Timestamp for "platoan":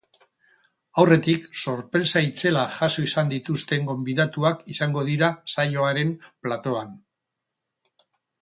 6.27-6.99